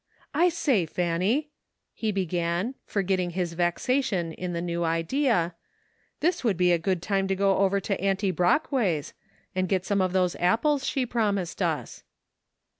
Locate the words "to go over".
7.27-7.79